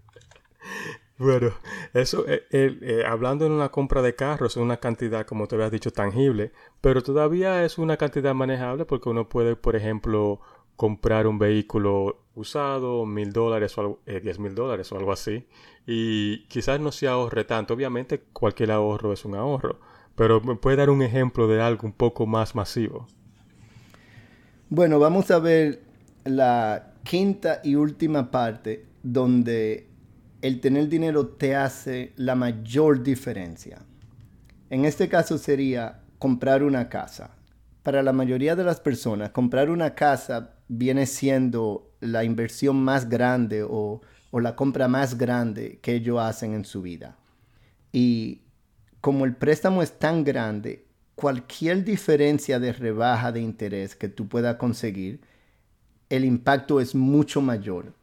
Bueno, 1.17 1.53
eso, 1.93 2.25
eh, 2.27 2.43
eh, 2.51 3.05
hablando 3.07 3.47
en 3.47 3.53
una 3.53 3.69
compra 3.69 4.03
de 4.03 4.17
carros, 4.17 4.57
es 4.57 4.63
una 4.63 4.79
cantidad, 4.79 5.25
como 5.25 5.47
te 5.47 5.55
habías 5.55 5.71
dicho, 5.71 5.93
tangible, 5.93 6.51
pero 6.81 7.03
todavía 7.03 7.65
es 7.65 7.79
una 7.79 7.97
cantidad 7.97 8.35
manejable 8.35 8.85
porque 8.85 9.09
uno 9.09 9.29
puede, 9.29 9.55
por 9.55 9.77
ejemplo, 9.77 10.41
comprar 10.75 11.29
un 11.29 11.39
vehículo 11.39 12.19
usado, 12.35 13.07
mil 13.07 13.33
dólares 13.33 13.79
o 13.79 14.01
eh, 14.07 14.19
diez 14.21 14.41
mil 14.41 14.57
dólares 14.57 14.91
o 14.91 14.99
algo 14.99 15.13
así, 15.13 15.47
y 15.87 16.47
quizás 16.49 16.81
no 16.81 16.91
se 16.91 17.07
ahorre 17.07 17.45
tanto. 17.45 17.75
Obviamente, 17.75 18.21
cualquier 18.33 18.73
ahorro 18.73 19.13
es 19.13 19.25
un 19.25 19.37
ahorro, 19.37 19.79
pero 20.17 20.41
me 20.41 20.57
puede 20.57 20.79
dar 20.79 20.91
un 20.91 21.03
ejemplo 21.03 21.47
de 21.47 21.63
algo 21.63 21.87
un 21.87 21.93
poco 21.93 22.27
más 22.27 22.57
masivo. 22.57 23.07
Bueno, 24.69 24.99
vamos 24.99 25.31
a 25.31 25.39
ver 25.39 25.81
la 26.25 26.95
quinta 27.05 27.61
y 27.63 27.77
última 27.77 28.33
parte 28.33 28.87
donde 29.05 29.94
el 30.45 30.61
tener 30.61 30.91
dinero 30.91 31.27
te 31.27 31.57
hace 31.57 32.13
la 32.17 32.35
mayor 32.35 33.03
diferencia. 33.03 33.79
En 34.69 34.85
este 34.85 35.09
caso 35.09 35.39
sería 35.39 36.03
comprar 36.19 36.63
una 36.63 36.91
casa. 36.91 37.31
Para 37.83 38.03
la 38.03 38.13
mayoría 38.13 38.55
de 38.55 38.63
las 38.63 38.79
personas, 38.79 39.31
comprar 39.31 39.71
una 39.71 39.95
casa 39.95 40.57
viene 40.69 41.07
siendo 41.07 41.91
la 42.01 42.25
inversión 42.25 42.77
más 42.77 43.09
grande 43.09 43.65
o, 43.67 44.03
la 44.33 44.55
compra 44.55 44.87
más 44.87 45.17
grande 45.17 45.79
que 45.81 45.95
ellos 45.95 46.21
hacen 46.21 46.53
en 46.53 46.67
su 46.67 46.83
vida. 46.83 47.17
Y 47.91 48.43
como 49.01 49.25
el 49.25 49.35
préstamo 49.37 49.83
es 49.83 49.99
tan 49.99 50.25
grande, 50.25 50.85
cualquier 51.15 51.85
diferencia 51.85 52.61
de 52.61 52.75
rebaja 52.75 53.33
de 53.33 53.41
interés 53.41 53.97
que 53.97 54.11
tú 54.11 54.29
puedas 54.29 54.57
conseguir, 54.57 55.23
el 56.11 56.23
impacto 56.27 56.83
es 56.83 56.95
mucho 56.95 57.41
mayor. 57.41 57.95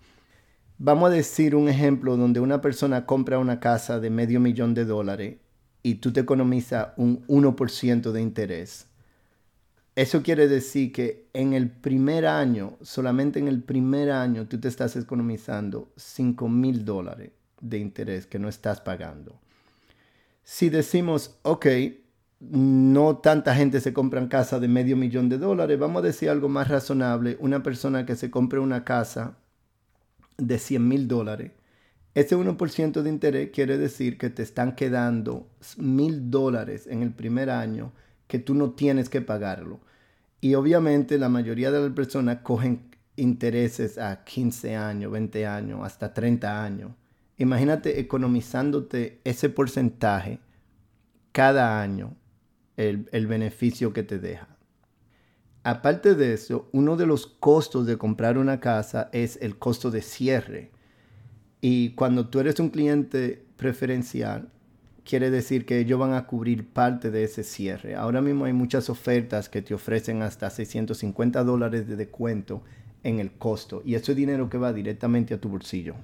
Vamos 0.84 1.12
a 1.12 1.14
decir 1.14 1.56
un 1.56 1.70
ejemplo 1.70 2.18
donde 2.18 2.40
una 2.40 2.60
persona 2.60 3.06
compra 3.06 3.38
una 3.38 3.60
casa 3.60 4.00
de 4.00 4.10
medio 4.10 4.40
millón 4.40 4.74
de 4.74 4.84
dólares 4.84 5.38
y 5.84 5.96
tú 5.96 6.12
te 6.12 6.22
economizas 6.22 6.88
un 6.98 7.24
1% 7.28 8.12
de 8.12 8.20
interés. 8.20 8.88
Eso 9.96 10.24
quiere 10.24 10.48
decir 10.48 10.92
que 10.92 11.28
en 11.34 11.54
el 11.54 11.70
primer 11.70 12.26
año, 12.26 12.80
solamente 12.82 13.38
en 13.38 13.48
el 13.48 13.62
primer 13.62 14.10
año, 14.10 14.48
tú 14.48 14.60
te 14.60 14.70
estás 14.70 14.96
economizando 14.96 15.92
5 15.98 16.50
mil 16.50 16.84
dólares 16.84 17.30
de 17.62 17.78
interés 17.78 18.26
que 18.26 18.40
no 18.40 18.50
estás 18.50 18.82
pagando. 18.82 19.40
Si 20.44 20.72
decimos, 20.72 21.38
ok, 21.44 21.68
no 22.40 23.18
tanta 23.18 23.54
gente 23.54 23.82
se 23.82 23.94
compra 23.94 24.20
en 24.20 24.30
casa 24.30 24.60
de 24.60 24.68
medio 24.68 24.98
millón 24.98 25.30
de 25.30 25.38
dólares, 25.38 25.78
vamos 25.78 26.02
a 26.02 26.08
decir 26.08 26.32
algo 26.32 26.50
más 26.50 26.70
razonable, 26.70 27.38
una 27.40 27.62
persona 27.62 28.08
que 28.08 28.16
se 28.16 28.32
compre 28.32 28.58
una 28.58 28.84
casa 28.84 29.38
de 30.48 30.58
100 30.58 30.88
mil 30.88 31.08
dólares, 31.08 31.52
ese 32.14 32.36
1% 32.36 33.02
de 33.02 33.10
interés 33.10 33.52
quiere 33.52 33.78
decir 33.78 34.18
que 34.18 34.30
te 34.30 34.44
están 34.44 34.76
quedando 34.76 35.48
mil 35.78 36.30
dólares 36.30 36.88
en 36.88 37.04
el 37.04 37.14
primer 37.14 37.50
año 37.50 37.94
que 38.28 38.40
tú 38.40 38.54
no 38.54 38.72
tienes 38.72 39.08
que 39.08 39.22
pagarlo. 39.22 39.80
Y 40.42 40.56
obviamente 40.56 41.18
la 41.18 41.30
mayoría 41.30 41.72
de 41.72 41.80
las 41.80 41.92
personas 41.92 42.40
cogen 42.40 42.90
intereses 43.16 43.98
a 43.98 44.24
15 44.24 44.76
años, 44.76 45.12
20 45.12 45.46
años, 45.46 45.82
hasta 45.84 46.14
30 46.14 46.64
años. 46.64 46.92
Imagínate 47.38 48.00
economizándote 48.00 49.22
ese 49.24 49.50
porcentaje 49.50 50.40
cada 51.32 51.82
año, 51.82 52.16
el, 52.76 53.08
el 53.12 53.28
beneficio 53.28 53.94
que 53.94 54.04
te 54.04 54.20
deja. 54.20 54.51
Aparte 55.64 56.16
de 56.16 56.34
eso, 56.34 56.70
uno 56.72 56.98
de 56.98 57.06
los 57.06 57.28
costos 57.28 57.86
de 57.86 57.98
comprar 57.98 58.38
una 58.38 58.60
casa 58.60 59.10
es 59.12 59.38
el 59.42 59.58
costo 59.58 59.92
de 59.92 60.02
cierre. 60.02 60.72
Y 61.62 61.92
cuando 61.92 62.28
tú 62.28 62.40
eres 62.40 62.60
un 62.60 62.70
cliente 62.70 63.46
preferencial, 63.58 64.50
quiere 65.04 65.30
decir 65.30 65.66
que 65.66 65.80
ellos 65.80 66.00
van 66.00 66.14
a 66.14 66.26
cubrir 66.26 66.68
parte 66.68 67.12
de 67.12 67.24
ese 67.24 67.44
cierre. 67.44 67.96
Ahora 67.96 68.22
mismo 68.22 68.46
hay 68.46 68.54
muchas 68.54 68.90
ofertas 68.90 69.50
que 69.50 69.62
te 69.62 69.74
ofrecen 69.74 70.22
hasta 70.24 70.50
650 70.50 71.44
dólares 71.44 71.88
de 71.88 71.96
descuento 71.96 72.64
en 73.04 73.20
el 73.20 73.32
costo 73.32 73.82
y 73.86 73.96
eso 73.96 74.12
es 74.12 74.18
dinero 74.18 74.50
que 74.50 74.58
va 74.58 74.74
directamente 74.74 75.34
a 75.34 75.42
tu 75.42 75.50
bolsillo. 75.50 75.96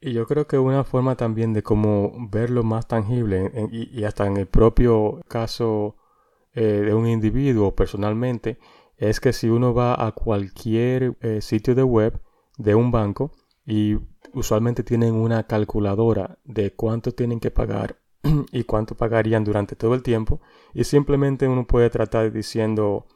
Y 0.00 0.12
yo 0.12 0.26
creo 0.26 0.46
que 0.46 0.58
una 0.58 0.84
forma 0.84 1.16
también 1.16 1.52
de 1.52 1.62
cómo 1.62 2.28
verlo 2.30 2.62
más 2.62 2.86
tangible 2.86 3.50
y, 3.72 4.04
hasta 4.04 4.26
en 4.26 4.36
el 4.36 4.46
propio 4.46 5.20
caso 5.26 5.96
eh, 6.60 6.82
de 6.86 6.92
un 6.92 7.06
individuo 7.06 7.76
personalmente 7.76 8.58
es 8.96 9.20
que 9.20 9.32
si 9.32 9.48
uno 9.48 9.74
va 9.74 9.94
a 10.04 10.10
cualquier 10.10 11.16
eh, 11.20 11.40
sitio 11.40 11.76
de 11.76 11.84
web 11.84 12.20
de 12.56 12.74
un 12.74 12.90
banco 12.90 13.30
y 13.64 13.96
usualmente 14.32 14.82
tienen 14.82 15.14
una 15.14 15.44
calculadora 15.44 16.40
de 16.42 16.74
cuánto 16.74 17.12
tienen 17.12 17.38
que 17.38 17.52
pagar 17.52 18.00
y 18.50 18.64
cuánto 18.64 18.96
pagarían 18.96 19.44
durante 19.44 19.76
todo 19.76 19.94
el 19.94 20.02
tiempo 20.02 20.40
y 20.74 20.82
simplemente 20.82 21.46
uno 21.46 21.64
puede 21.64 21.90
tratar 21.90 22.32
diciendo 22.32 23.06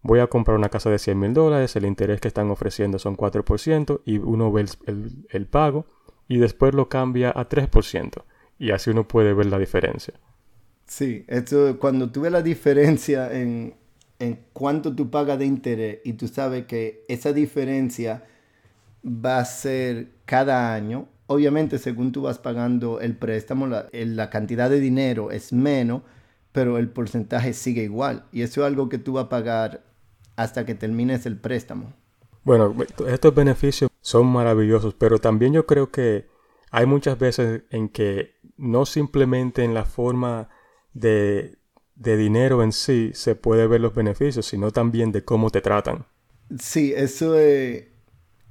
voy 0.00 0.20
a 0.20 0.28
comprar 0.28 0.56
una 0.56 0.68
casa 0.68 0.88
de 0.88 1.00
100 1.00 1.18
mil 1.18 1.34
dólares, 1.34 1.74
el 1.74 1.86
interés 1.86 2.20
que 2.20 2.28
están 2.28 2.48
ofreciendo 2.52 3.00
son 3.00 3.16
4% 3.16 4.02
y 4.04 4.18
uno 4.18 4.52
ve 4.52 4.66
el, 5.30 5.46
pago 5.48 5.86
y 6.28 6.38
después 6.38 6.74
lo 6.74 6.88
cambia 6.88 7.32
a 7.34 7.48
3% 7.48 8.22
y 8.56 8.70
así 8.70 8.90
uno 8.90 9.08
puede 9.08 9.34
ver 9.34 9.46
la 9.46 9.58
diferencia. 9.58 10.14
Sí, 10.86 11.24
esto, 11.28 11.78
cuando 11.78 12.10
tú 12.10 12.22
ves 12.22 12.32
la 12.32 12.42
diferencia 12.42 13.32
en, 13.32 13.74
en 14.18 14.40
cuánto 14.52 14.94
tú 14.94 15.10
pagas 15.10 15.38
de 15.38 15.46
interés 15.46 15.98
y 16.04 16.14
tú 16.14 16.28
sabes 16.28 16.66
que 16.66 17.04
esa 17.08 17.32
diferencia 17.32 18.24
va 19.04 19.38
a 19.38 19.44
ser 19.44 20.08
cada 20.24 20.74
año. 20.74 21.08
Obviamente, 21.26 21.78
según 21.78 22.12
tú 22.12 22.22
vas 22.22 22.38
pagando 22.38 23.00
el 23.00 23.16
préstamo, 23.16 23.66
la, 23.66 23.88
la, 23.92 24.30
cantidad 24.30 24.68
de 24.68 24.80
dinero 24.80 25.30
es 25.30 25.52
menos, 25.52 26.02
pero 26.52 26.78
el 26.78 26.88
porcentaje 26.88 27.52
sigue 27.54 27.82
igual. 27.82 28.24
Y 28.30 28.42
eso 28.42 28.60
es 28.60 28.66
algo 28.66 28.88
que 28.88 28.98
tú 28.98 29.14
vas 29.14 29.24
a 29.24 29.28
pagar 29.28 29.82
hasta 30.36 30.66
que 30.66 30.74
termines 30.74 31.26
el 31.26 31.38
préstamo. 31.38 31.92
Bueno, 32.44 32.74
estos 33.08 33.34
beneficios 33.34 33.90
son 34.00 34.26
maravillosos, 34.26 34.94
pero 34.94 35.18
también 35.18 35.54
yo 35.54 35.64
creo 35.64 35.90
que 35.90 36.26
hay 36.70 36.84
muchas 36.84 37.18
veces 37.18 37.62
en 37.70 37.88
que 37.88 38.34
no 38.58 38.84
simplemente 38.84 39.64
en 39.64 39.72
la 39.72 39.84
forma 39.84 40.50
de, 40.94 41.58
de 41.94 42.16
dinero 42.16 42.62
en 42.62 42.72
sí 42.72 43.10
se 43.14 43.34
puede 43.34 43.66
ver 43.66 43.80
los 43.80 43.94
beneficios, 43.94 44.46
sino 44.46 44.70
también 44.70 45.12
de 45.12 45.24
cómo 45.24 45.50
te 45.50 45.60
tratan. 45.60 46.06
Sí, 46.58 46.92
eso 46.94 47.38
es 47.38 47.94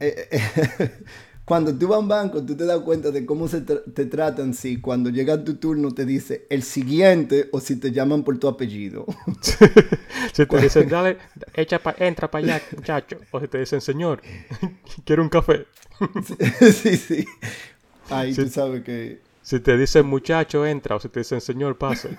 eh, 0.04 0.28
eh, 0.32 0.90
cuando 1.46 1.78
tú 1.78 1.88
vas 1.88 1.98
a 1.98 2.00
un 2.00 2.08
banco, 2.08 2.44
tú 2.44 2.56
te 2.56 2.66
das 2.66 2.80
cuenta 2.80 3.12
de 3.12 3.26
cómo 3.26 3.48
se 3.48 3.62
te 3.62 4.06
tratan 4.06 4.54
si 4.54 4.80
cuando 4.80 5.10
llega 5.10 5.44
tu 5.44 5.56
turno 5.56 5.92
te 5.92 6.06
dice 6.06 6.46
el 6.50 6.64
siguiente 6.64 7.50
o 7.52 7.60
si 7.60 7.78
te 7.78 7.92
llaman 7.92 8.24
por 8.24 8.38
tu 8.40 8.48
apellido. 8.48 9.06
si 10.34 10.46
te 10.46 10.62
dicen, 10.62 10.90
dale, 10.90 11.18
echa 11.54 11.82
entra 12.00 12.30
para 12.30 12.46
allá, 12.46 12.62
muchacho. 12.76 13.18
O 13.32 13.40
si 13.40 13.48
te 13.48 13.60
dicen, 13.60 13.82
señor, 13.82 14.22
quiero 15.06 15.24
un 15.24 15.30
café. 15.30 15.66
sí, 16.62 16.98
sí. 16.98 17.26
Ahí 18.10 18.34
tú 18.34 18.48
sabes 18.50 18.84
que... 18.84 19.33
Si 19.44 19.60
te 19.60 19.78
dicen 19.78 20.08
muchacho, 20.08 20.66
entra. 20.66 20.96
O 20.96 21.00
si 21.00 21.10
te 21.10 21.20
dicen 21.20 21.42
señor, 21.42 21.78
pase. 21.78 22.18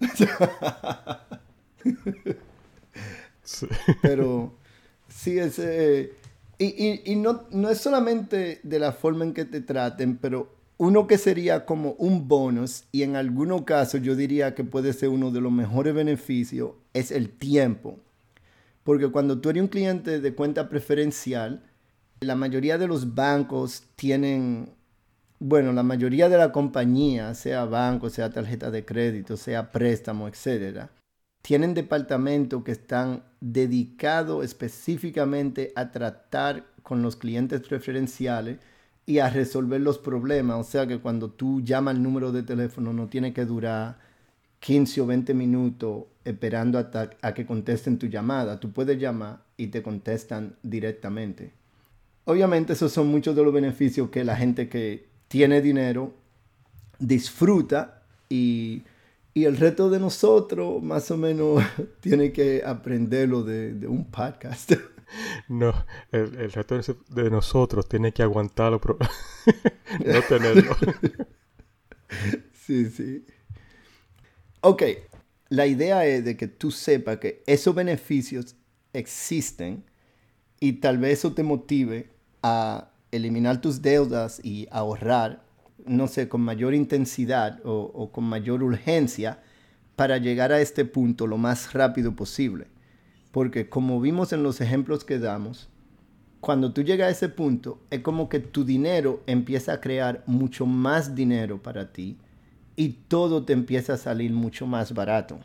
Pero 4.02 4.52
sí, 5.08 5.38
ese 5.38 6.12
y, 6.62 7.16
no, 7.16 7.44
no, 7.52 7.70
es 7.70 7.78
solamente 7.78 8.60
de 8.62 8.78
la 8.78 8.92
forma 8.92 9.24
en 9.24 9.32
que 9.32 9.46
te 9.46 9.62
traten, 9.62 10.18
pero 10.18 10.54
uno 10.76 11.06
que 11.06 11.16
sería 11.16 11.64
como 11.64 11.92
un 11.92 12.28
bonus, 12.28 12.84
y 12.92 13.02
en 13.02 13.16
algunos 13.16 13.62
casos 13.62 14.02
yo 14.02 14.14
diría 14.14 14.54
que 14.54 14.62
puede 14.62 14.92
ser 14.92 15.08
uno 15.08 15.30
de 15.30 15.40
los 15.40 15.50
mejores 15.50 15.94
beneficios, 15.94 16.72
es 16.92 17.12
el 17.12 17.30
tiempo. 17.30 17.98
Porque 18.84 19.08
cuando 19.08 19.40
tú 19.40 19.48
eres 19.48 19.62
un 19.62 19.68
cliente 19.68 20.20
de 20.20 20.34
cuenta 20.34 20.68
preferencial, 20.68 21.62
la 22.20 22.36
mayoría 22.36 22.76
de 22.76 22.88
los 22.88 23.14
bancos 23.14 23.84
tienen, 23.96 24.68
bueno, 25.40 25.72
la 25.72 25.82
mayoría 25.82 26.28
de 26.28 26.36
la 26.36 26.52
compañía, 26.52 27.34
sea 27.34 27.64
banco, 27.64 28.10
sea 28.10 28.30
tarjeta 28.30 28.70
de 28.70 28.84
crédito, 28.84 29.36
sea 29.38 29.72
préstamo, 29.72 30.28
etcétera, 30.28 30.90
tienen 31.42 31.72
departamentos 31.72 32.62
que 32.62 32.72
están 32.72 33.24
dedicados 33.40 34.44
específicamente 34.44 35.72
a 35.74 35.90
tratar 35.90 36.66
con 36.82 37.02
los 37.02 37.16
clientes 37.16 37.62
preferenciales 37.62 38.58
y 39.06 39.18
a 39.18 39.30
resolver 39.30 39.80
los 39.80 39.98
problemas. 39.98 40.60
O 40.60 40.70
sea 40.70 40.86
que 40.86 40.98
cuando 41.00 41.30
tú 41.30 41.62
llamas 41.62 41.96
el 41.96 42.02
número 42.02 42.32
de 42.32 42.42
teléfono 42.42 42.92
no 42.92 43.08
tiene 43.08 43.32
que 43.32 43.46
durar 43.46 43.98
15 44.60 45.00
o 45.00 45.06
20 45.06 45.32
minutos 45.32 46.04
esperando 46.24 46.78
a 46.78 47.34
que 47.34 47.46
contesten 47.46 47.98
tu 47.98 48.06
llamada. 48.06 48.60
Tú 48.60 48.72
puedes 48.72 48.98
llamar 48.98 49.42
y 49.56 49.68
te 49.68 49.82
contestan 49.82 50.56
directamente. 50.62 51.54
Obviamente 52.26 52.74
esos 52.74 52.92
son 52.92 53.08
muchos 53.08 53.34
de 53.34 53.42
los 53.42 53.54
beneficios 53.54 54.10
que 54.10 54.22
la 54.22 54.36
gente 54.36 54.68
que 54.68 55.09
tiene 55.30 55.62
dinero 55.62 56.12
disfruta 56.98 58.02
y 58.28 58.82
y 59.32 59.44
el 59.44 59.56
reto 59.56 59.88
de 59.90 60.00
nosotros, 60.00 60.82
más 60.82 61.10
o 61.10 61.16
menos, 61.16 61.62
tiene 62.00 62.32
que 62.32 62.62
aprenderlo 62.64 63.42
de, 63.42 63.74
de 63.74 63.86
un 63.86 64.10
podcast. 64.10 64.72
No, 65.48 65.74
el, 66.12 66.36
el, 66.36 66.52
reto 66.52 66.78
de 67.08 67.30
nosotros 67.30 67.88
tiene 67.88 68.12
que 68.12 68.22
aguantarlo, 68.22 68.80
pero 68.80 68.96
no 70.06 70.22
tenerlo. 70.22 70.76
Sí, 72.52 72.88
sí. 72.88 73.26
Ok, 74.60 74.84
la 75.48 75.66
idea 75.66 76.06
es 76.06 76.24
de 76.24 76.36
que 76.36 76.46
tú 76.46 76.70
sepas 76.70 77.18
que 77.18 77.42
esos 77.48 77.74
beneficios 77.74 78.54
existen 78.92 79.82
y 80.60 80.74
tal 80.74 80.98
vez 80.98 81.18
eso 81.18 81.34
te 81.34 81.42
motive 81.42 82.08
a 82.44 82.89
eliminar 83.12 83.60
tus 83.60 83.82
deudas 83.82 84.40
y 84.44 84.68
ahorrar 84.70 85.44
no 85.86 86.08
sé, 86.08 86.28
con 86.28 86.40
mayor 86.40 86.74
intensidad 86.74 87.60
o, 87.64 88.10
con 88.12 88.24
mayor 88.24 88.62
urgencia 88.62 89.42
para 89.96 90.18
llegar 90.18 90.52
a 90.52 90.60
este 90.60 90.84
punto 90.84 91.26
lo 91.26 91.38
más 91.38 91.72
rápido 91.72 92.14
posible. 92.14 92.66
Porque 93.32 93.68
como 93.68 94.00
vimos 94.00 94.32
en 94.32 94.42
los 94.42 94.60
ejemplos 94.60 95.04
que 95.04 95.18
damos, 95.18 95.68
cuando 96.40 96.72
tú 96.72 96.82
llegas 96.82 97.08
a 97.08 97.10
ese 97.10 97.28
punto, 97.28 97.80
es 97.90 98.00
como 98.00 98.28
que 98.28 98.40
tu 98.40 98.64
dinero 98.64 99.22
empieza 99.26 99.74
a 99.74 99.80
crear 99.80 100.24
mucho 100.26 100.66
más 100.66 101.14
dinero 101.14 101.62
para 101.62 101.92
ti 101.92 102.18
y 102.76 102.90
todo 103.08 103.44
te 103.44 103.52
empieza 103.52 103.94
a 103.94 103.98
salir 103.98 104.32
mucho 104.32 104.66
más 104.66 104.94
barato. 104.94 105.38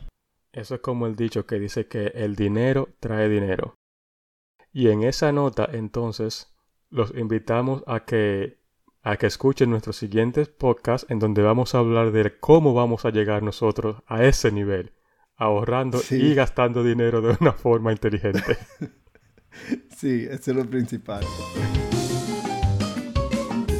Eso 0.52 0.76
es 0.76 0.80
como 0.80 1.06
el 1.06 1.16
dicho 1.16 1.44
que 1.44 1.58
dice 1.58 1.86
que 1.86 2.06
el 2.14 2.34
dinero 2.34 2.88
trae 2.98 3.28
dinero. 3.28 3.74
Y 4.72 4.88
en 4.88 5.02
esa 5.02 5.32
nota, 5.32 5.68
entonces, 5.70 6.55
los 6.90 7.14
invitamos 7.16 7.82
a 7.86 8.04
que 8.04 8.58
a 9.06 9.16
que 9.16 9.26
escuchen 9.26 9.70
nuestros 9.70 9.96
siguientes 9.96 10.48
podcasts 10.48 11.06
en 11.08 11.20
donde 11.20 11.40
vamos 11.40 11.76
a 11.76 11.78
hablar 11.78 12.10
de 12.10 12.40
cómo 12.40 12.74
vamos 12.74 13.04
a 13.04 13.10
llegar 13.10 13.40
nosotros 13.40 13.98
a 14.08 14.24
ese 14.24 14.50
nivel, 14.50 14.90
ahorrando 15.36 16.00
y 16.10 16.34
gastando 16.34 16.82
dinero 16.82 17.20
de 17.20 17.36
una 17.40 17.52
forma 17.52 17.92
inteligente. 17.92 18.58
sí, 19.96 20.26
eso 20.28 20.50
es 20.50 20.56
lo 20.56 20.66
principal. 20.66 21.22